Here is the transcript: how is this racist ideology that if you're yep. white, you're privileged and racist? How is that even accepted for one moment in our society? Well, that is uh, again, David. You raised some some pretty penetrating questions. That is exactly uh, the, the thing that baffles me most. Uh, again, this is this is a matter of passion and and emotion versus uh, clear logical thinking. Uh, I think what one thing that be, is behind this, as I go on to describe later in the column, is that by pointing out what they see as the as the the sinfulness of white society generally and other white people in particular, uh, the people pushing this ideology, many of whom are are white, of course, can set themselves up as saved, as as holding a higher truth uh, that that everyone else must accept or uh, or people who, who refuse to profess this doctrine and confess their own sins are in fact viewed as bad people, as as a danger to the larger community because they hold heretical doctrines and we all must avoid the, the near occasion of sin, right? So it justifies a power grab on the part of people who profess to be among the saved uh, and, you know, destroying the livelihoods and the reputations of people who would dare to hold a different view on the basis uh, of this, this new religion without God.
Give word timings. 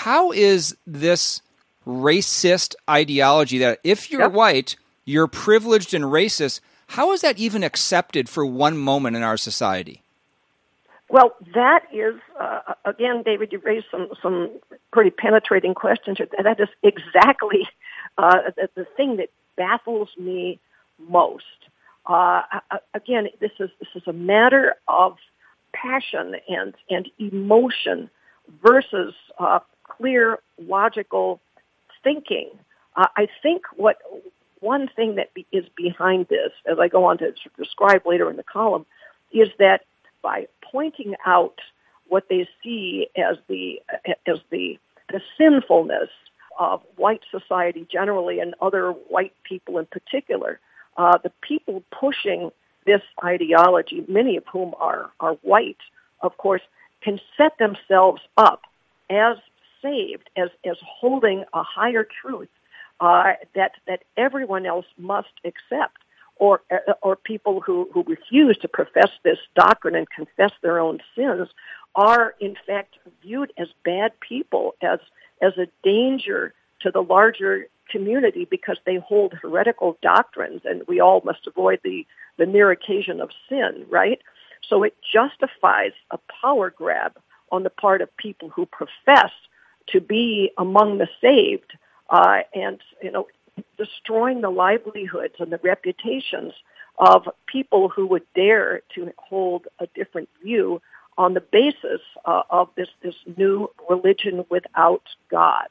how 0.00 0.32
is 0.32 0.74
this 0.86 1.42
racist 1.86 2.74
ideology 2.88 3.58
that 3.58 3.80
if 3.84 4.10
you're 4.10 4.22
yep. 4.22 4.32
white, 4.32 4.76
you're 5.04 5.26
privileged 5.26 5.92
and 5.92 6.04
racist? 6.04 6.60
How 6.86 7.12
is 7.12 7.20
that 7.20 7.38
even 7.38 7.62
accepted 7.62 8.26
for 8.26 8.46
one 8.46 8.78
moment 8.78 9.16
in 9.16 9.22
our 9.22 9.36
society? 9.36 10.02
Well, 11.10 11.34
that 11.54 11.82
is 11.92 12.14
uh, 12.40 12.74
again, 12.86 13.22
David. 13.24 13.52
You 13.52 13.58
raised 13.58 13.86
some 13.90 14.08
some 14.22 14.50
pretty 14.90 15.10
penetrating 15.10 15.74
questions. 15.74 16.16
That 16.18 16.58
is 16.58 16.68
exactly 16.82 17.68
uh, 18.16 18.52
the, 18.56 18.70
the 18.74 18.86
thing 18.96 19.16
that 19.16 19.28
baffles 19.56 20.08
me 20.18 20.58
most. 21.10 21.44
Uh, 22.06 22.42
again, 22.94 23.28
this 23.40 23.52
is 23.58 23.68
this 23.80 23.88
is 23.94 24.04
a 24.06 24.14
matter 24.14 24.76
of 24.88 25.18
passion 25.74 26.36
and 26.48 26.74
and 26.88 27.10
emotion 27.18 28.08
versus 28.62 29.14
uh, 29.38 29.58
clear 30.00 30.38
logical 30.58 31.40
thinking. 32.02 32.50
Uh, 32.96 33.06
I 33.16 33.28
think 33.42 33.62
what 33.76 33.98
one 34.60 34.88
thing 34.88 35.16
that 35.16 35.32
be, 35.34 35.46
is 35.52 35.64
behind 35.76 36.28
this, 36.28 36.52
as 36.70 36.78
I 36.78 36.88
go 36.88 37.04
on 37.04 37.18
to 37.18 37.32
describe 37.56 38.06
later 38.06 38.30
in 38.30 38.36
the 38.36 38.42
column, 38.42 38.86
is 39.32 39.48
that 39.58 39.84
by 40.22 40.46
pointing 40.62 41.14
out 41.26 41.58
what 42.08 42.28
they 42.28 42.48
see 42.62 43.08
as 43.16 43.36
the 43.48 43.80
as 44.26 44.38
the 44.50 44.78
the 45.10 45.20
sinfulness 45.38 46.10
of 46.58 46.82
white 46.96 47.22
society 47.30 47.86
generally 47.90 48.38
and 48.40 48.54
other 48.60 48.90
white 48.90 49.32
people 49.44 49.78
in 49.78 49.86
particular, 49.86 50.60
uh, 50.96 51.16
the 51.18 51.32
people 51.40 51.82
pushing 51.90 52.50
this 52.84 53.00
ideology, 53.24 54.04
many 54.08 54.36
of 54.36 54.44
whom 54.52 54.74
are 54.78 55.10
are 55.20 55.34
white, 55.42 55.78
of 56.20 56.36
course, 56.36 56.62
can 57.02 57.20
set 57.36 57.56
themselves 57.58 58.20
up 58.36 58.62
as 59.08 59.36
saved, 59.82 60.28
as 60.36 60.50
as 60.64 60.76
holding 60.82 61.44
a 61.52 61.62
higher 61.62 62.06
truth 62.22 62.48
uh, 63.00 63.32
that 63.54 63.72
that 63.86 64.02
everyone 64.16 64.66
else 64.66 64.86
must 64.98 65.32
accept 65.44 65.98
or 66.36 66.62
uh, 66.70 66.92
or 67.02 67.16
people 67.16 67.60
who, 67.60 67.88
who 67.92 68.02
refuse 68.04 68.56
to 68.58 68.68
profess 68.68 69.10
this 69.22 69.38
doctrine 69.54 69.94
and 69.94 70.08
confess 70.10 70.52
their 70.62 70.78
own 70.78 71.00
sins 71.14 71.48
are 71.94 72.34
in 72.40 72.56
fact 72.66 72.96
viewed 73.22 73.52
as 73.58 73.68
bad 73.84 74.12
people, 74.20 74.74
as 74.82 74.98
as 75.40 75.56
a 75.56 75.66
danger 75.82 76.54
to 76.80 76.90
the 76.90 77.02
larger 77.02 77.66
community 77.90 78.46
because 78.48 78.78
they 78.86 78.96
hold 78.96 79.34
heretical 79.34 79.98
doctrines 80.00 80.62
and 80.64 80.82
we 80.86 81.00
all 81.00 81.20
must 81.24 81.46
avoid 81.46 81.80
the, 81.82 82.06
the 82.38 82.46
near 82.46 82.70
occasion 82.70 83.20
of 83.20 83.30
sin, 83.48 83.84
right? 83.90 84.20
So 84.68 84.82
it 84.82 84.94
justifies 85.12 85.92
a 86.10 86.18
power 86.40 86.70
grab 86.70 87.18
on 87.50 87.64
the 87.64 87.70
part 87.70 88.00
of 88.00 88.16
people 88.16 88.48
who 88.48 88.66
profess 88.66 89.32
to 89.92 90.00
be 90.00 90.52
among 90.58 90.98
the 90.98 91.08
saved 91.20 91.72
uh, 92.08 92.40
and, 92.54 92.80
you 93.02 93.10
know, 93.10 93.26
destroying 93.76 94.40
the 94.40 94.50
livelihoods 94.50 95.34
and 95.38 95.52
the 95.52 95.60
reputations 95.62 96.52
of 96.98 97.28
people 97.46 97.88
who 97.88 98.06
would 98.06 98.24
dare 98.34 98.82
to 98.94 99.12
hold 99.18 99.66
a 99.78 99.86
different 99.94 100.28
view 100.42 100.80
on 101.16 101.34
the 101.34 101.40
basis 101.40 102.00
uh, 102.24 102.42
of 102.50 102.68
this, 102.76 102.88
this 103.02 103.14
new 103.36 103.70
religion 103.88 104.44
without 104.50 105.02
God. 105.30 105.68